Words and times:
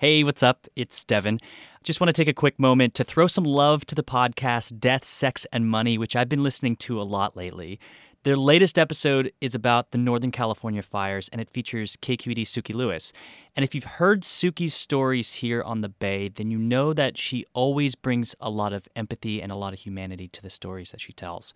Hey, 0.00 0.24
what's 0.24 0.42
up? 0.42 0.66
It's 0.76 1.04
Devin. 1.04 1.40
Just 1.82 2.00
want 2.00 2.08
to 2.08 2.14
take 2.14 2.26
a 2.26 2.32
quick 2.32 2.58
moment 2.58 2.94
to 2.94 3.04
throw 3.04 3.26
some 3.26 3.44
love 3.44 3.84
to 3.84 3.94
the 3.94 4.02
podcast 4.02 4.80
Death, 4.80 5.04
Sex, 5.04 5.46
and 5.52 5.68
Money, 5.68 5.98
which 5.98 6.16
I've 6.16 6.30
been 6.30 6.42
listening 6.42 6.76
to 6.76 6.98
a 6.98 7.02
lot 7.02 7.36
lately. 7.36 7.78
Their 8.22 8.38
latest 8.38 8.78
episode 8.78 9.30
is 9.42 9.54
about 9.54 9.90
the 9.90 9.98
Northern 9.98 10.30
California 10.30 10.80
fires, 10.80 11.28
and 11.28 11.38
it 11.38 11.50
features 11.50 11.98
KQED 11.98 12.44
Sukey 12.46 12.74
Lewis. 12.74 13.12
And 13.54 13.62
if 13.62 13.74
you've 13.74 13.84
heard 13.84 14.22
Sukey's 14.22 14.72
stories 14.72 15.34
here 15.34 15.62
on 15.62 15.82
the 15.82 15.90
Bay, 15.90 16.30
then 16.30 16.50
you 16.50 16.56
know 16.56 16.94
that 16.94 17.18
she 17.18 17.44
always 17.52 17.94
brings 17.94 18.34
a 18.40 18.48
lot 18.48 18.72
of 18.72 18.88
empathy 18.96 19.42
and 19.42 19.52
a 19.52 19.56
lot 19.56 19.74
of 19.74 19.80
humanity 19.80 20.28
to 20.28 20.40
the 20.40 20.48
stories 20.48 20.92
that 20.92 21.02
she 21.02 21.12
tells. 21.12 21.52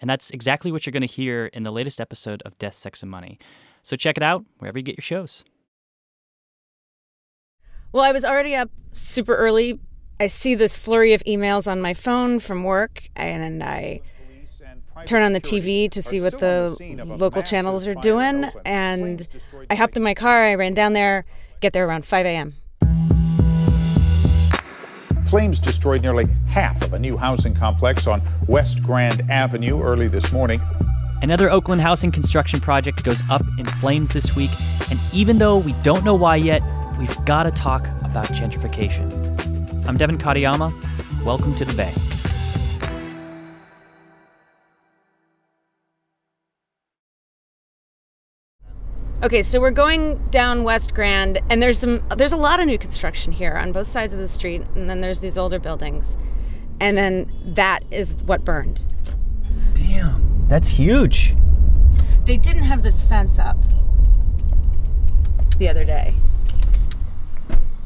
And 0.00 0.08
that's 0.08 0.30
exactly 0.30 0.72
what 0.72 0.86
you're 0.86 0.92
going 0.92 1.02
to 1.02 1.06
hear 1.06 1.44
in 1.48 1.62
the 1.62 1.70
latest 1.70 2.00
episode 2.00 2.40
of 2.46 2.56
Death, 2.56 2.74
Sex, 2.74 3.02
and 3.02 3.10
Money. 3.10 3.38
So 3.82 3.96
check 3.96 4.16
it 4.16 4.22
out 4.22 4.46
wherever 4.56 4.78
you 4.78 4.82
get 4.82 4.96
your 4.96 5.02
shows. 5.02 5.44
Well, 7.92 8.02
I 8.02 8.12
was 8.12 8.24
already 8.24 8.54
up 8.54 8.70
super 8.94 9.36
early. 9.36 9.78
I 10.18 10.26
see 10.26 10.54
this 10.54 10.78
flurry 10.78 11.12
of 11.12 11.22
emails 11.24 11.70
on 11.70 11.82
my 11.82 11.92
phone 11.92 12.38
from 12.38 12.64
work, 12.64 13.10
and 13.14 13.62
I 13.62 14.00
turn 15.04 15.22
on 15.22 15.34
the 15.34 15.40
TV 15.40 15.90
to 15.90 16.02
see 16.02 16.22
what 16.22 16.38
the 16.38 16.74
local 17.04 17.42
channels 17.42 17.86
are 17.86 17.94
doing. 17.94 18.46
And 18.64 19.28
I 19.68 19.74
hopped 19.74 19.96
in 19.98 20.02
my 20.02 20.14
car, 20.14 20.44
I 20.46 20.54
ran 20.54 20.72
down 20.72 20.94
there, 20.94 21.26
get 21.60 21.74
there 21.74 21.86
around 21.86 22.06
5 22.06 22.24
a.m. 22.24 22.54
Flames 25.24 25.60
destroyed 25.60 26.00
nearly 26.00 26.26
half 26.46 26.82
of 26.82 26.94
a 26.94 26.98
new 26.98 27.18
housing 27.18 27.54
complex 27.54 28.06
on 28.06 28.22
West 28.48 28.82
Grand 28.82 29.30
Avenue 29.30 29.82
early 29.82 30.08
this 30.08 30.32
morning. 30.32 30.62
Another 31.20 31.50
Oakland 31.50 31.82
housing 31.82 32.10
construction 32.10 32.58
project 32.58 33.04
goes 33.04 33.22
up 33.30 33.42
in 33.58 33.66
flames 33.66 34.12
this 34.14 34.34
week, 34.34 34.50
and 34.90 34.98
even 35.12 35.38
though 35.38 35.58
we 35.58 35.72
don't 35.82 36.04
know 36.04 36.14
why 36.14 36.36
yet, 36.36 36.62
we've 36.98 37.24
got 37.24 37.44
to 37.44 37.50
talk 37.50 37.86
about 38.04 38.26
gentrification. 38.28 39.86
I'm 39.86 39.96
Devin 39.96 40.18
Katayama. 40.18 40.72
Welcome 41.24 41.54
to 41.54 41.64
the 41.64 41.74
Bay. 41.74 41.92
Okay, 49.22 49.42
so 49.42 49.60
we're 49.60 49.70
going 49.70 50.18
down 50.30 50.64
West 50.64 50.94
Grand, 50.94 51.40
and 51.48 51.62
there's 51.62 51.78
some 51.78 52.02
there's 52.16 52.32
a 52.32 52.36
lot 52.36 52.58
of 52.58 52.66
new 52.66 52.76
construction 52.76 53.32
here 53.32 53.52
on 53.52 53.70
both 53.70 53.86
sides 53.86 54.12
of 54.12 54.18
the 54.18 54.26
street, 54.26 54.62
and 54.74 54.90
then 54.90 55.00
there's 55.00 55.20
these 55.20 55.38
older 55.38 55.60
buildings, 55.60 56.16
and 56.80 56.98
then 56.98 57.30
that 57.54 57.84
is 57.92 58.16
what 58.24 58.44
burned. 58.44 58.84
Damn, 59.74 60.46
that's 60.48 60.70
huge. 60.70 61.36
They 62.24 62.36
didn't 62.36 62.64
have 62.64 62.82
this 62.82 63.04
fence 63.04 63.38
up 63.38 63.56
the 65.58 65.68
other 65.68 65.84
day. 65.84 66.14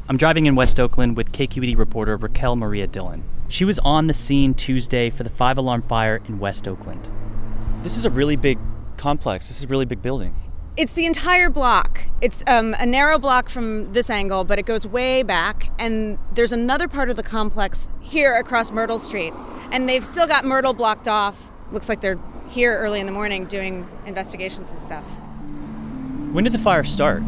I'm 0.09 0.15
driving 0.15 0.45
in 0.45 0.55
West 0.55 0.79
Oakland 0.79 1.17
with 1.17 1.33
KQED 1.33 1.77
reporter 1.77 2.15
Raquel 2.15 2.55
Maria 2.55 2.87
Dillon. 2.87 3.25
She 3.49 3.65
was 3.65 3.77
on 3.79 4.07
the 4.07 4.13
scene 4.13 4.53
Tuesday 4.53 5.09
for 5.09 5.23
the 5.23 5.29
five 5.29 5.57
alarm 5.57 5.81
fire 5.81 6.21
in 6.29 6.39
West 6.39 6.65
Oakland. 6.65 7.09
This 7.83 7.97
is 7.97 8.05
a 8.05 8.09
really 8.09 8.37
big 8.37 8.57
complex. 8.95 9.49
This 9.49 9.57
is 9.57 9.65
a 9.65 9.67
really 9.67 9.83
big 9.83 10.01
building. 10.01 10.33
It's 10.77 10.93
the 10.93 11.05
entire 11.05 11.49
block. 11.49 12.07
It's 12.21 12.41
um, 12.47 12.73
a 12.79 12.85
narrow 12.85 13.19
block 13.19 13.49
from 13.49 13.91
this 13.91 14.09
angle, 14.09 14.45
but 14.45 14.57
it 14.57 14.65
goes 14.65 14.87
way 14.87 15.23
back. 15.23 15.71
And 15.77 16.17
there's 16.33 16.53
another 16.53 16.87
part 16.87 17.09
of 17.09 17.17
the 17.17 17.23
complex 17.23 17.89
here 17.99 18.33
across 18.33 18.71
Myrtle 18.71 18.99
Street. 18.99 19.33
And 19.73 19.89
they've 19.89 20.05
still 20.05 20.25
got 20.25 20.45
Myrtle 20.45 20.73
blocked 20.73 21.09
off. 21.09 21.51
Looks 21.73 21.89
like 21.89 21.99
they're 21.99 22.19
here 22.47 22.77
early 22.77 23.01
in 23.01 23.07
the 23.07 23.11
morning 23.11 23.43
doing 23.43 23.85
investigations 24.05 24.71
and 24.71 24.81
stuff. 24.81 25.03
When 26.37 26.43
did 26.43 26.53
the 26.53 26.59
fire 26.59 26.83
start? 26.83 27.23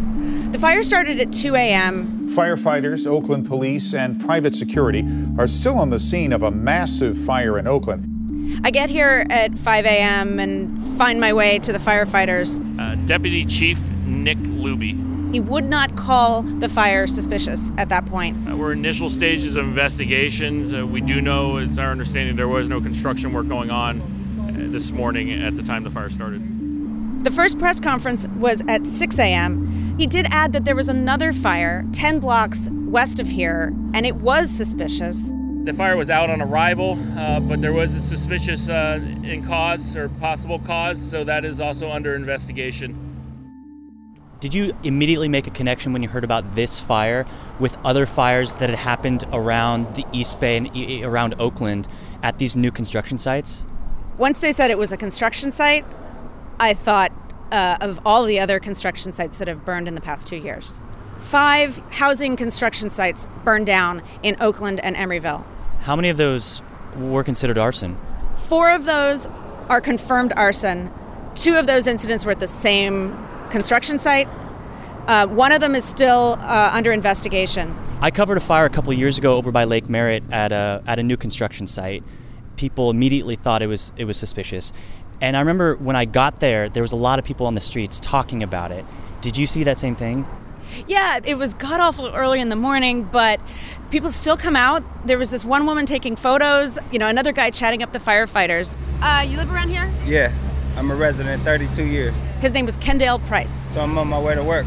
The 0.51 0.59
fire 0.59 0.83
started 0.83 1.19
at 1.19 1.33
2 1.33 1.55
a.m. 1.55 2.29
Firefighters, 2.29 3.07
Oakland 3.07 3.47
police, 3.47 3.95
and 3.95 4.23
private 4.23 4.55
security 4.55 5.03
are 5.39 5.47
still 5.47 5.79
on 5.79 5.89
the 5.89 5.99
scene 5.99 6.31
of 6.31 6.43
a 6.43 6.51
massive 6.51 7.17
fire 7.17 7.57
in 7.57 7.65
Oakland. 7.65 8.61
I 8.63 8.69
get 8.69 8.91
here 8.91 9.25
at 9.31 9.57
5 9.57 9.85
a.m. 9.85 10.39
and 10.39 10.79
find 10.95 11.19
my 11.19 11.33
way 11.33 11.57
to 11.57 11.73
the 11.73 11.79
firefighters. 11.79 12.59
Uh, 12.79 13.03
Deputy 13.07 13.45
Chief 13.45 13.81
Nick 14.05 14.37
Luby. 14.37 15.33
He 15.33 15.39
would 15.39 15.65
not 15.65 15.95
call 15.95 16.43
the 16.43 16.69
fire 16.69 17.07
suspicious 17.07 17.71
at 17.79 17.89
that 17.89 18.05
point. 18.05 18.47
Uh, 18.47 18.57
we're 18.57 18.73
in 18.73 18.77
initial 18.77 19.09
stages 19.09 19.55
of 19.55 19.65
investigations. 19.65 20.71
Uh, 20.71 20.85
we 20.85 21.01
do 21.01 21.19
know, 21.19 21.57
it's 21.57 21.79
our 21.79 21.89
understanding, 21.89 22.35
there 22.35 22.47
was 22.47 22.69
no 22.69 22.79
construction 22.79 23.33
work 23.33 23.47
going 23.47 23.71
on 23.71 24.01
uh, 24.01 24.71
this 24.71 24.91
morning 24.91 25.31
at 25.31 25.55
the 25.55 25.63
time 25.63 25.83
the 25.83 25.89
fire 25.89 26.11
started. 26.11 26.58
The 27.21 27.31
first 27.31 27.59
press 27.59 27.81
conference 27.81 28.29
was 28.37 28.63
at 28.69 28.87
6 28.87 29.19
a.m. 29.19 29.97
He 29.97 30.07
did 30.07 30.25
add 30.31 30.53
that 30.53 30.63
there 30.63 30.75
was 30.75 30.87
another 30.87 31.33
fire 31.33 31.85
10 31.91 32.21
blocks 32.21 32.69
west 32.71 33.19
of 33.19 33.27
here, 33.27 33.73
and 33.93 34.05
it 34.05 34.15
was 34.15 34.49
suspicious. 34.49 35.33
The 35.65 35.73
fire 35.73 35.97
was 35.97 36.09
out 36.09 36.29
on 36.29 36.41
arrival, 36.41 36.97
uh, 37.17 37.41
but 37.41 37.59
there 37.59 37.73
was 37.73 37.93
a 37.93 37.99
suspicious 37.99 38.69
uh, 38.69 39.01
in 39.23 39.43
cause 39.45 39.97
or 39.97 40.07
possible 40.07 40.59
cause, 40.59 40.97
so 40.97 41.25
that 41.25 41.43
is 41.43 41.59
also 41.59 41.91
under 41.91 42.15
investigation. 42.15 42.97
Did 44.39 44.53
you 44.53 44.73
immediately 44.83 45.27
make 45.27 45.45
a 45.45 45.51
connection 45.51 45.91
when 45.91 46.01
you 46.01 46.07
heard 46.07 46.23
about 46.23 46.55
this 46.55 46.79
fire 46.79 47.25
with 47.59 47.75
other 47.83 48.05
fires 48.05 48.53
that 48.55 48.69
had 48.69 48.79
happened 48.79 49.25
around 49.33 49.93
the 49.95 50.05
East 50.13 50.39
Bay 50.39 50.55
and 50.55 50.73
e- 50.73 51.03
around 51.03 51.35
Oakland 51.37 51.85
at 52.23 52.37
these 52.37 52.55
new 52.55 52.71
construction 52.71 53.17
sites? 53.17 53.65
Once 54.17 54.39
they 54.39 54.53
said 54.53 54.71
it 54.71 54.77
was 54.77 54.93
a 54.93 54.97
construction 54.97 55.51
site, 55.51 55.85
I 56.59 56.73
thought 56.73 57.11
uh, 57.51 57.77
of 57.81 58.01
all 58.05 58.25
the 58.25 58.39
other 58.39 58.59
construction 58.59 59.11
sites 59.11 59.37
that 59.37 59.47
have 59.47 59.63
burned 59.63 59.87
in 59.87 59.95
the 59.95 60.01
past 60.01 60.27
two 60.27 60.35
years. 60.37 60.81
Five 61.17 61.77
housing 61.91 62.35
construction 62.35 62.89
sites 62.89 63.27
burned 63.43 63.65
down 63.65 64.01
in 64.23 64.35
Oakland 64.39 64.79
and 64.81 64.95
Emeryville. 64.95 65.45
How 65.81 65.95
many 65.95 66.09
of 66.09 66.17
those 66.17 66.61
were 66.97 67.23
considered 67.23 67.57
arson? 67.57 67.97
Four 68.35 68.71
of 68.71 68.85
those 68.85 69.27
are 69.69 69.81
confirmed 69.81 70.33
arson. 70.35 70.91
Two 71.35 71.55
of 71.55 71.67
those 71.67 71.87
incidents 71.87 72.25
were 72.25 72.31
at 72.31 72.39
the 72.39 72.47
same 72.47 73.17
construction 73.49 73.97
site. 73.97 74.27
Uh, 75.07 75.27
one 75.27 75.51
of 75.51 75.61
them 75.61 75.75
is 75.75 75.83
still 75.83 76.37
uh, 76.39 76.71
under 76.73 76.91
investigation. 76.91 77.75
I 78.01 78.11
covered 78.11 78.37
a 78.37 78.41
fire 78.41 78.65
a 78.65 78.69
couple 78.69 78.93
years 78.93 79.17
ago 79.17 79.35
over 79.35 79.51
by 79.51 79.63
Lake 79.63 79.89
Merritt 79.89 80.23
at 80.31 80.51
a 80.51 80.83
at 80.85 80.99
a 80.99 81.03
new 81.03 81.17
construction 81.17 81.67
site. 81.67 82.03
People 82.57 82.89
immediately 82.89 83.35
thought 83.35 83.61
it 83.61 83.67
was 83.67 83.91
it 83.97 84.05
was 84.05 84.17
suspicious, 84.17 84.71
and 85.21 85.35
I 85.35 85.39
remember 85.39 85.75
when 85.75 85.95
I 85.95 86.05
got 86.05 86.39
there, 86.39 86.69
there 86.69 86.83
was 86.83 86.91
a 86.91 86.97
lot 86.97 87.19
of 87.19 87.25
people 87.25 87.45
on 87.47 87.53
the 87.53 87.61
streets 87.61 87.99
talking 87.99 88.43
about 88.43 88.71
it. 88.71 88.85
Did 89.21 89.37
you 89.37 89.47
see 89.47 89.63
that 89.65 89.79
same 89.79 89.95
thing? 89.95 90.25
Yeah, 90.87 91.19
it 91.23 91.35
was 91.37 91.53
god 91.53 91.79
awful 91.79 92.07
early 92.07 92.39
in 92.39 92.49
the 92.49 92.55
morning, 92.55 93.03
but 93.03 93.39
people 93.89 94.11
still 94.11 94.37
come 94.37 94.55
out. 94.55 94.83
There 95.05 95.17
was 95.17 95.31
this 95.31 95.43
one 95.43 95.65
woman 95.65 95.85
taking 95.85 96.15
photos, 96.15 96.77
you 96.91 96.99
know, 96.99 97.07
another 97.07 97.31
guy 97.31 97.49
chatting 97.49 97.83
up 97.83 97.91
the 97.91 97.99
firefighters. 97.99 98.77
Uh, 99.01 99.23
you 99.27 99.37
live 99.37 99.51
around 99.51 99.69
here? 99.69 99.91
Yeah, 100.05 100.31
I'm 100.77 100.91
a 100.91 100.95
resident 100.95 101.43
32 101.43 101.85
years. 101.85 102.15
His 102.39 102.53
name 102.53 102.65
was 102.65 102.77
Kendale 102.77 103.19
Price. 103.27 103.73
So 103.73 103.81
I'm 103.81 103.97
on 103.97 104.07
my 104.07 104.21
way 104.21 104.35
to 104.35 104.43
work. 104.43 104.65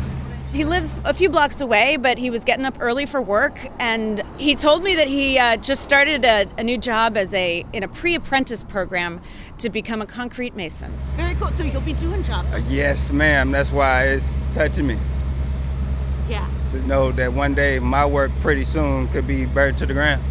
He 0.52 0.66
lives 0.66 1.00
a 1.06 1.14
few 1.14 1.30
blocks 1.30 1.62
away, 1.62 1.96
but 1.96 2.18
he 2.18 2.28
was 2.28 2.44
getting 2.44 2.66
up 2.66 2.76
early 2.78 3.06
for 3.06 3.22
work, 3.22 3.58
and 3.78 4.22
he 4.36 4.54
told 4.54 4.82
me 4.82 4.94
that 4.96 5.08
he 5.08 5.38
uh, 5.38 5.56
just 5.56 5.82
started 5.82 6.26
a, 6.26 6.46
a, 6.58 6.62
new 6.62 6.76
job 6.76 7.16
as 7.16 7.32
a 7.32 7.64
in 7.72 7.82
a 7.82 7.88
pre-apprentice 7.88 8.62
program 8.62 9.22
to 9.56 9.70
become 9.70 10.02
a 10.02 10.06
concrete 10.06 10.54
mason. 10.54 10.92
Very 11.16 11.34
cool. 11.36 11.48
So 11.48 11.64
you'll 11.64 11.80
be 11.80 11.94
doing 11.94 12.22
jobs. 12.22 12.52
Uh, 12.52 12.60
yes, 12.68 13.10
ma'am. 13.10 13.50
That's 13.50 13.72
why 13.72 14.08
it's 14.08 14.42
touching 14.52 14.86
me. 14.86 14.98
Yeah. 16.28 16.46
To 16.72 16.86
know 16.86 17.12
that 17.12 17.32
one 17.32 17.54
day 17.54 17.78
my 17.78 18.04
work 18.04 18.30
pretty 18.42 18.64
soon 18.64 19.08
could 19.08 19.26
be 19.26 19.46
buried 19.46 19.78
to 19.78 19.86
the 19.86 19.94
ground. 19.94 20.22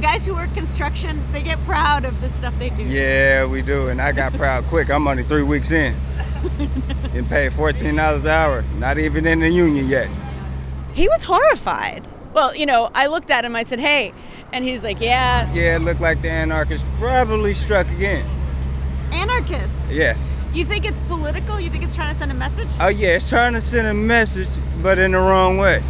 Guys 0.00 0.24
who 0.26 0.34
work 0.34 0.52
construction, 0.54 1.20
they 1.32 1.42
get 1.42 1.58
proud 1.64 2.04
of 2.04 2.20
the 2.20 2.28
stuff 2.30 2.56
they 2.58 2.70
do. 2.70 2.82
Yeah, 2.84 3.44
we 3.46 3.60
do. 3.60 3.88
And 3.88 4.00
I 4.00 4.12
got 4.12 4.32
proud 4.34 4.64
quick. 4.68 4.90
I'm 4.90 5.06
only 5.08 5.24
three 5.24 5.42
weeks 5.42 5.70
in. 5.70 5.94
and 7.14 7.28
paid 7.28 7.52
$14 7.52 8.20
an 8.20 8.26
hour. 8.26 8.62
Not 8.78 8.98
even 8.98 9.26
in 9.26 9.40
the 9.40 9.48
union 9.48 9.88
yet. 9.88 10.08
He 10.92 11.08
was 11.08 11.24
horrified. 11.24 12.06
Well, 12.32 12.54
you 12.54 12.66
know, 12.66 12.90
I 12.94 13.06
looked 13.08 13.30
at 13.30 13.44
him, 13.44 13.56
I 13.56 13.62
said, 13.62 13.80
hey. 13.80 14.12
And 14.52 14.64
he 14.64 14.72
was 14.72 14.84
like, 14.84 15.00
yeah. 15.00 15.52
Yeah, 15.52 15.76
it 15.76 15.80
looked 15.80 16.00
like 16.00 16.22
the 16.22 16.30
anarchists 16.30 16.86
probably 16.98 17.54
struck 17.54 17.88
again. 17.90 18.28
Anarchists? 19.10 19.72
Yes. 19.90 20.30
You 20.52 20.64
think 20.64 20.84
it's 20.86 21.00
political? 21.02 21.58
You 21.58 21.68
think 21.70 21.84
it's 21.84 21.94
trying 21.94 22.12
to 22.12 22.18
send 22.18 22.30
a 22.30 22.34
message? 22.34 22.68
Oh, 22.80 22.88
yeah, 22.88 23.08
it's 23.16 23.28
trying 23.28 23.54
to 23.54 23.60
send 23.60 23.86
a 23.88 23.94
message, 23.94 24.48
but 24.82 24.98
in 24.98 25.12
the 25.12 25.18
wrong 25.18 25.58
way. 25.58 25.82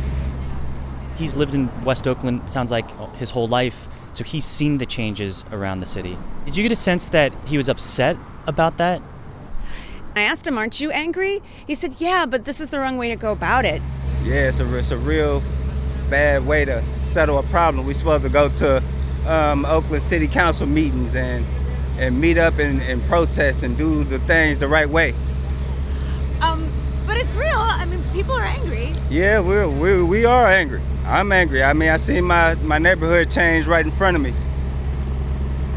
He's 1.17 1.37
lived 1.37 1.55
in 1.55 1.71
West 1.85 2.09
Oakland, 2.09 2.49
sounds 2.49 2.71
like 2.71 2.89
his 3.17 3.31
whole 3.31 3.49
life, 3.49 3.89
so 4.17 4.25
he's 4.25 4.45
seen 4.45 4.79
the 4.79 4.87
changes 4.87 5.45
around 5.53 5.81
the 5.81 5.87
city. 5.87 6.17
Did 6.47 6.57
you 6.57 6.63
get 6.63 6.73
a 6.73 6.77
sense 6.77 7.11
that 7.11 7.33
he 7.47 7.57
was 7.57 7.69
upset 7.69 8.17
about 8.47 8.79
that? 8.79 9.03
I 10.15 10.23
asked 10.23 10.47
him, 10.47 10.57
Aren't 10.57 10.81
you 10.81 10.91
angry? 10.91 11.43
He 11.67 11.75
said, 11.75 11.97
Yeah, 11.99 12.25
but 12.25 12.47
this 12.47 12.61
is 12.61 12.71
the 12.71 12.79
wrong 12.79 12.97
way 12.97 13.09
to 13.09 13.17
go 13.17 13.33
about 13.33 13.67
it. 13.67 13.83
Yeah, 14.23 14.49
it's 14.49 14.61
a, 14.61 14.75
it's 14.77 14.91
a 14.91 14.97
real 14.97 15.43
bad 16.09 16.47
way 16.47 16.65
to 16.65 16.85
settle 16.87 17.39
a 17.39 17.43
problem. 17.45 17.87
We're 17.87 17.93
supposed 17.93 18.25
to 18.25 18.31
go 18.31 18.49
to 18.49 18.83
um, 19.27 19.67
Oakland 19.67 20.03
City 20.03 20.27
Council 20.27 20.67
meetings 20.67 21.15
and 21.15 21.45
and 21.99 22.21
meet 22.21 22.37
up 22.37 22.59
and, 22.59 22.83
and 22.83 23.03
protest 23.05 23.63
and 23.63 23.77
do 23.77 24.05
the 24.05 24.19
things 24.21 24.59
the 24.59 24.69
right 24.69 24.89
way. 24.89 25.15
But 27.27 27.35
it's 27.35 27.37
real. 27.37 27.59
I 27.59 27.85
mean, 27.87 28.03
people 28.13 28.35
are 28.35 28.45
angry. 28.45 28.95
Yeah, 29.11 29.41
we're, 29.41 29.69
we're 29.69 30.05
we 30.05 30.25
are 30.25 30.47
angry. 30.47 30.81
I'm 31.05 31.33
angry. 31.33 31.63
I 31.63 31.73
mean, 31.73 31.89
I 31.89 31.97
see 31.97 32.21
my 32.21 32.55
my 32.57 32.79
neighborhood 32.79 33.31
change 33.31 33.67
right 33.67 33.85
in 33.85 33.91
front 33.91 34.17
of 34.17 34.23
me. 34.23 34.33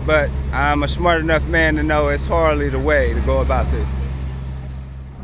But 0.06 0.30
I'm 0.54 0.84
a 0.84 0.88
smart 0.88 1.22
enough 1.22 1.48
man 1.48 1.76
to 1.76 1.84
know 1.84 2.10
it's 2.10 2.28
hardly 2.28 2.70
the 2.70 2.80
way 2.80 3.14
to 3.14 3.20
go 3.22 3.42
about 3.42 3.70
this. 3.72 3.88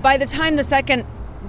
By 0.01 0.17
the 0.17 0.25
time 0.25 0.55
the 0.55 0.63
second 0.63 1.05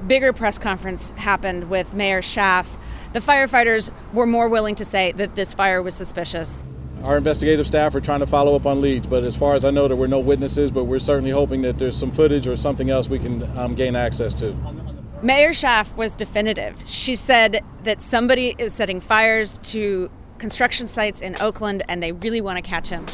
bigger 0.06 0.32
press 0.32 0.58
conference 0.58 1.10
happened 1.10 1.70
with 1.70 1.94
Mayor 1.94 2.20
Schaaf, 2.20 2.78
the 3.12 3.20
firefighters 3.20 3.90
were 4.12 4.26
more 4.26 4.48
willing 4.48 4.74
to 4.74 4.84
say 4.84 5.12
that 5.12 5.34
this 5.36 5.54
fire 5.54 5.82
was 5.82 5.94
suspicious. 5.94 6.64
Our 7.04 7.18
investigative 7.18 7.66
staff 7.66 7.94
are 7.94 8.00
trying 8.00 8.20
to 8.20 8.26
follow 8.26 8.56
up 8.56 8.66
on 8.66 8.80
leads, 8.80 9.06
but 9.06 9.22
as 9.22 9.36
far 9.36 9.54
as 9.54 9.64
I 9.64 9.70
know, 9.70 9.86
there 9.86 9.96
were 9.96 10.08
no 10.08 10.18
witnesses, 10.18 10.70
but 10.70 10.84
we're 10.84 10.98
certainly 10.98 11.30
hoping 11.30 11.62
that 11.62 11.78
there's 11.78 11.96
some 11.96 12.10
footage 12.10 12.46
or 12.46 12.56
something 12.56 12.90
else 12.90 13.08
we 13.08 13.18
can 13.18 13.42
um, 13.56 13.74
gain 13.74 13.94
access 13.94 14.34
to. 14.34 14.56
Mayor 15.22 15.50
Schaaf 15.50 15.96
was 15.96 16.16
definitive. 16.16 16.82
She 16.84 17.14
said 17.14 17.62
that 17.84 18.02
somebody 18.02 18.54
is 18.58 18.74
setting 18.74 19.00
fires 19.00 19.58
to 19.64 20.10
construction 20.38 20.86
sites 20.86 21.20
in 21.20 21.36
Oakland 21.40 21.82
and 21.88 22.02
they 22.02 22.12
really 22.12 22.40
want 22.40 22.62
to 22.62 22.68
catch 22.68 22.88
him. 22.88 23.06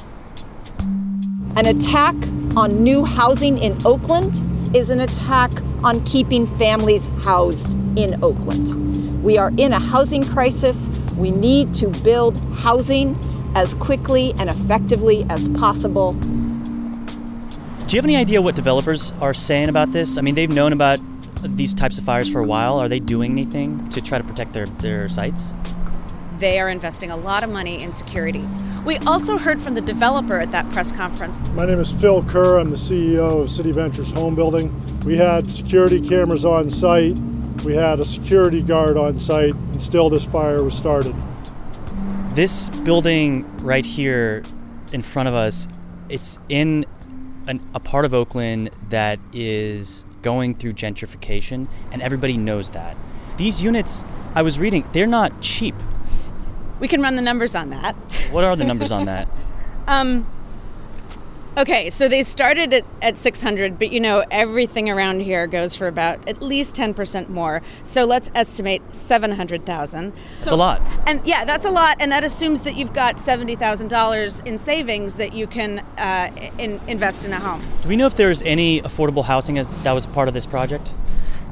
An 1.57 1.67
attack 1.67 2.15
on 2.57 2.83
new 2.83 3.05
housing 3.05 3.59
in 3.59 3.77
Oakland 3.85 4.43
is 4.75 4.89
an 4.89 5.01
attack 5.01 5.53
on 5.85 6.03
keeping 6.05 6.47
families 6.47 7.09
housed 7.23 7.73
in 7.99 8.23
Oakland. 8.25 9.23
We 9.23 9.37
are 9.39 9.53
in 9.59 9.73
a 9.73 9.79
housing 9.79 10.23
crisis. 10.23 10.89
We 11.17 11.31
need 11.31 11.75
to 11.75 11.89
build 12.03 12.41
housing 12.55 13.15
as 13.55 13.75
quickly 13.75 14.35
and 14.39 14.49
effectively 14.49 15.27
as 15.29 15.49
possible. 15.51 16.13
Do 16.13 17.97
you 17.97 17.99
have 17.99 18.05
any 18.05 18.17
idea 18.17 18.41
what 18.41 18.55
developers 18.55 19.13
are 19.21 19.35
saying 19.35 19.69
about 19.69 19.93
this? 19.93 20.17
I 20.17 20.23
mean, 20.23 20.35
they've 20.35 20.53
known 20.53 20.73
about 20.73 20.99
these 21.43 21.75
types 21.75 21.99
of 21.99 22.05
fires 22.05 22.31
for 22.31 22.41
a 22.41 22.47
while. 22.47 22.79
Are 22.79 22.89
they 22.89 23.01
doing 23.01 23.33
anything 23.33 23.89
to 23.91 24.01
try 24.01 24.19
to 24.19 24.25
protect 24.25 24.53
their, 24.53 24.67
their 24.67 25.09
sites? 25.09 25.53
They 26.39 26.59
are 26.59 26.69
investing 26.69 27.11
a 27.11 27.17
lot 27.17 27.45
of 27.45 27.51
money 27.51 27.83
in 27.83 27.93
security. 27.93 28.45
We 28.85 28.97
also 28.99 29.39
heard 29.39 29.61
from 29.61 29.75
the 29.75 29.81
developer 29.81 30.41
at 30.41 30.51
that 30.53 30.71
press 30.73 30.91
conference. 30.91 31.47
My 31.51 31.67
name 31.67 31.79
is 31.79 31.93
Phil 31.93 32.25
Kerr. 32.25 32.59
I'm 32.59 32.71
the 32.71 32.77
CEO 32.77 33.43
of 33.43 33.51
City 33.51 33.71
Ventures 33.71 34.11
Home 34.13 34.35
Building. 34.35 34.75
We 35.05 35.17
had 35.17 35.51
security 35.51 36.01
cameras 36.01 36.45
on 36.45 36.71
site, 36.71 37.19
we 37.65 37.75
had 37.75 38.01
a 38.01 38.05
security 38.05 38.61
guard 38.61 38.97
on 38.97 39.19
site, 39.19 39.55
and 39.55 39.81
still 39.81 40.11
this 40.11 40.25
fire 40.25 40.65
was 40.65 40.75
started. 40.75 41.15
This 42.35 42.71
building 42.71 43.45
right 43.59 43.85
here 43.85 44.43
in 44.91 45.03
front 45.03 45.29
of 45.29 45.35
us, 45.35 45.69
it's 46.09 46.39
in 46.49 46.87
an, 47.47 47.61
a 47.75 47.81
part 47.81 48.07
of 48.07 48.15
Oakland 48.15 48.71
that 48.89 49.21
is 49.35 50.07
going 50.23 50.55
through 50.55 50.73
gentrification, 50.73 51.69
and 51.91 52.01
everybody 52.01 52.39
knows 52.39 52.71
that. 52.71 52.97
These 53.37 53.63
units, 53.63 54.07
I 54.35 54.41
was 54.41 54.59
reading, 54.59 54.89
they're 54.93 55.07
not 55.07 55.43
cheap. 55.43 55.75
We 56.81 56.89
can 56.89 57.03
run 57.03 57.17
the 57.17 57.23
numbers 57.23 57.55
on 57.55 57.69
that. 57.69 57.95
What 58.31 58.45
are 58.45 58.57
the 58.57 58.65
numbers 58.65 58.91
on 58.91 59.05
that? 59.05 59.29
um, 59.87 60.27
okay, 61.57 61.91
so 61.91 62.09
they 62.09 62.23
started 62.23 62.73
at, 62.73 62.85
at 63.01 63.19
600, 63.19 63.79
but 63.79 63.93
you 63.93 64.01
know, 64.01 64.25
everything 64.31 64.89
around 64.89 65.21
here 65.21 65.47
goes 65.47 65.75
for 65.75 65.87
about 65.87 66.27
at 66.29 66.43
least 66.43 66.75
10% 66.77 67.29
more. 67.29 67.63
So 67.85 68.05
let's 68.05 68.31
estimate 68.35 68.83
700,000. 68.95 70.13
That's 70.13 70.49
so, 70.49 70.55
a 70.55 70.57
lot. 70.57 70.83
And 71.07 71.25
yeah, 71.27 71.45
that's 71.45 71.67
a 71.67 71.71
lot. 71.71 71.97
And 72.01 72.11
that 72.13 72.25
assumes 72.25 72.63
that 72.63 72.77
you've 72.77 72.93
got 72.93 73.17
$70,000 73.17 74.47
in 74.47 74.59
savings 74.59 75.17
that 75.17 75.33
you 75.33 75.47
can 75.47 75.81
uh, 75.99 76.31
in, 76.59 76.81
invest 76.87 77.25
in 77.25 77.33
a 77.33 77.39
home. 77.39 77.63
Do 77.83 77.89
we 77.89 77.97
know 77.97 78.07
if 78.07 78.17
there's 78.17 78.43
any 78.43 78.81
affordable 78.83 79.25
housing 79.25 79.57
that 79.57 79.93
was 79.93 80.07
part 80.07 80.29
of 80.29 80.35
this 80.35 80.47
project? 80.47 80.95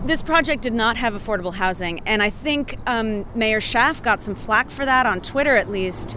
This 0.02 0.22
project 0.22 0.62
did 0.62 0.72
not 0.72 0.96
have 0.96 1.12
affordable 1.12 1.52
housing, 1.52 2.00
and 2.06 2.22
I 2.22 2.30
think 2.30 2.78
um, 2.86 3.26
Mayor 3.34 3.60
Schaaf 3.60 4.02
got 4.02 4.22
some 4.22 4.34
flack 4.34 4.70
for 4.70 4.86
that 4.86 5.04
on 5.04 5.20
Twitter, 5.20 5.56
at 5.56 5.68
least. 5.68 6.16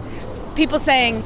People 0.54 0.78
saying, 0.78 1.22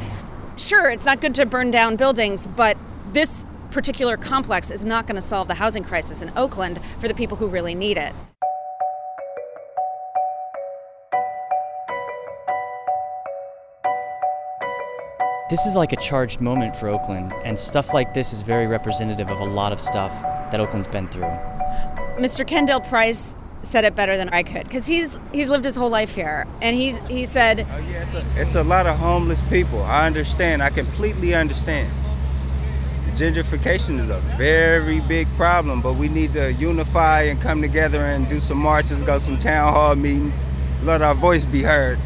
sure, 0.59 0.91
it's 0.91 1.05
not 1.05 1.21
good 1.21 1.35
to 1.37 1.47
burn 1.47 1.71
down 1.71 1.97
buildings, 1.97 2.47
but 2.47 2.77
this 3.13 3.47
particular 3.71 4.17
complex 4.17 4.71
is 4.71 4.85
not 4.85 5.07
going 5.07 5.17
to 5.17 5.23
solve 5.23 5.49
the 5.49 5.55
housing 5.55 5.85
crisis 5.85 6.23
in 6.23 6.33
Oakland 6.37 6.81
for 6.99 7.09
the 7.09 7.15
people 7.15 7.37
who 7.37 7.47
really 7.49 7.75
need 7.75 7.97
it. 7.97 8.13
This 15.51 15.65
is 15.65 15.75
like 15.75 15.95
a 15.95 15.97
charged 15.97 16.43
moment 16.43 16.77
for 16.77 16.89
Oakland, 16.89 17.33
and 17.43 17.59
stuff 17.59 17.95
like 17.95 18.13
this 18.13 18.35
is 18.35 18.43
very 18.43 18.67
representative 18.67 19.31
of 19.31 19.41
a 19.41 19.47
lot 19.47 19.73
of 19.73 19.81
stuff 19.81 20.13
that 20.51 20.61
Oakland's 20.61 20.87
been 20.87 21.09
through. 21.09 21.23
Mr. 22.19 22.47
Kendall 22.47 22.81
Price 22.81 23.35
said 23.63 23.85
it 23.85 23.95
better 23.95 24.17
than 24.17 24.29
I 24.31 24.43
could 24.43 24.65
because 24.65 24.87
he's 24.87 25.19
he's 25.33 25.49
lived 25.49 25.65
his 25.65 25.77
whole 25.77 25.91
life 25.91 26.15
here, 26.15 26.47
and 26.63 26.77
he 26.77 26.95
he 27.09 27.27
said, 27.27 27.67
oh, 27.71 27.79
yeah, 27.91 28.03
it's, 28.03 28.15
a, 28.15 28.25
it's 28.37 28.55
a 28.55 28.65
lot 28.65 28.87
of 28.87 28.97
homeless 28.97 29.43
people. 29.43 29.83
I 29.83 30.07
understand. 30.07 30.63
I 30.63 30.71
completely 30.71 31.35
understand. 31.35 31.93
Gentrification 33.19 33.99
is 33.99 34.11
a 34.11 34.21
very 34.37 35.01
big 35.01 35.27
problem, 35.37 35.81
but 35.81 35.95
we 35.95 36.09
need 36.09 36.33
to 36.35 36.53
unify 36.53 37.23
and 37.23 37.41
come 37.41 37.61
together 37.61 37.99
and 37.99 38.29
do 38.29 38.39
some 38.39 38.59
marches, 38.59 39.03
go 39.03 39.19
some 39.19 39.37
town 39.37 39.73
hall 39.73 39.97
meetings, 39.97 40.45
let 40.85 41.03
our 41.03 41.17
voice 41.17 41.45
be 41.45 41.63
heard, 41.63 41.99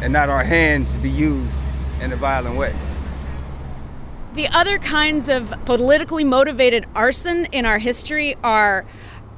and 0.00 0.12
not 0.12 0.28
our 0.28 0.44
hands 0.44 0.96
be 0.98 1.10
used 1.10 1.60
in 2.00 2.12
a 2.12 2.16
violent 2.16 2.56
way. 2.56 2.72
The 4.34 4.46
other 4.46 4.78
kinds 4.78 5.28
of 5.28 5.52
politically 5.64 6.22
motivated 6.22 6.86
arson 6.94 7.46
in 7.46 7.66
our 7.66 7.78
history 7.78 8.36
are 8.44 8.84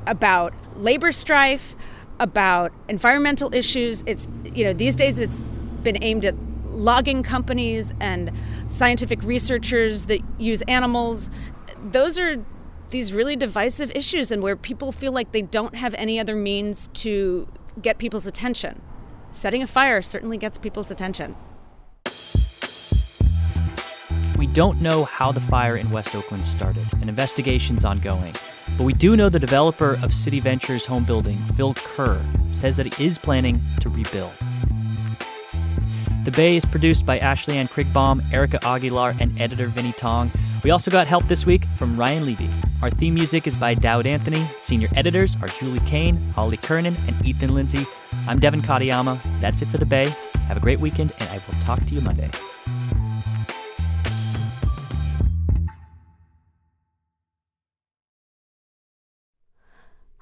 about 0.06 0.52
labor 0.76 1.12
strife, 1.12 1.76
about 2.20 2.72
environmental 2.88 3.54
issues. 3.54 4.02
It's, 4.06 4.28
you 4.54 4.64
know, 4.64 4.72
these 4.72 4.94
days 4.94 5.18
it's 5.18 5.42
been 5.82 6.02
aimed 6.02 6.24
at 6.24 6.34
logging 6.64 7.22
companies 7.22 7.94
and 8.00 8.30
scientific 8.66 9.22
researchers 9.22 10.06
that 10.06 10.20
use 10.38 10.62
animals. 10.62 11.30
Those 11.90 12.18
are 12.18 12.44
these 12.90 13.12
really 13.12 13.36
divisive 13.36 13.90
issues 13.92 14.30
and 14.30 14.42
where 14.42 14.56
people 14.56 14.92
feel 14.92 15.12
like 15.12 15.32
they 15.32 15.42
don't 15.42 15.74
have 15.74 15.94
any 15.94 16.18
other 16.20 16.36
means 16.36 16.88
to 16.94 17.48
get 17.80 17.98
people's 17.98 18.26
attention. 18.26 18.80
Setting 19.30 19.62
a 19.62 19.66
fire 19.66 20.00
certainly 20.00 20.36
gets 20.36 20.58
people's 20.58 20.90
attention. 20.90 21.34
We 24.38 24.46
don't 24.48 24.80
know 24.80 25.04
how 25.04 25.32
the 25.32 25.40
fire 25.40 25.76
in 25.76 25.90
West 25.90 26.14
Oakland 26.14 26.44
started. 26.46 26.84
An 27.00 27.08
investigation's 27.08 27.84
ongoing. 27.84 28.34
But 28.76 28.84
we 28.84 28.92
do 28.92 29.16
know 29.16 29.28
the 29.28 29.38
developer 29.38 29.98
of 30.02 30.12
City 30.12 30.40
Ventures 30.40 30.84
home 30.84 31.04
building, 31.04 31.36
Phil 31.54 31.74
Kerr, 31.74 32.20
says 32.52 32.76
that 32.76 32.92
he 32.92 33.06
is 33.06 33.18
planning 33.18 33.60
to 33.80 33.88
rebuild. 33.88 34.32
The 36.24 36.32
Bay 36.32 36.56
is 36.56 36.64
produced 36.64 37.06
by 37.06 37.18
Ashley 37.18 37.56
Ann 37.56 37.68
Krigbaum, 37.68 38.22
Erika 38.32 38.58
Aguilar, 38.64 39.14
and 39.20 39.38
editor 39.40 39.66
Vinnee 39.66 39.96
Tong. 39.96 40.30
We 40.64 40.70
also 40.70 40.90
got 40.90 41.06
help 41.06 41.24
this 41.26 41.44
week 41.44 41.66
from 41.66 41.96
Ryan 41.96 42.24
Levi. 42.24 42.46
Our 42.82 42.90
theme 42.90 43.14
music 43.14 43.46
is 43.46 43.54
by 43.54 43.74
Dowd 43.74 44.06
Anthony. 44.06 44.44
Senior 44.58 44.88
editors 44.96 45.36
are 45.40 45.48
Julie 45.48 45.80
Caine, 45.80 46.16
Holly 46.32 46.56
Kernan, 46.56 46.96
and 47.06 47.26
Ethan 47.26 47.54
Lindsey. 47.54 47.86
I'm 48.26 48.40
Devin 48.40 48.62
Katayama. 48.62 49.20
That's 49.40 49.62
it 49.62 49.68
for 49.68 49.78
The 49.78 49.86
Bay. 49.86 50.14
Have 50.48 50.56
a 50.56 50.60
great 50.60 50.80
weekend, 50.80 51.12
and 51.20 51.28
I 51.28 51.34
will 51.34 51.60
talk 51.62 51.84
to 51.84 51.94
you 51.94 52.00
Monday. 52.00 52.30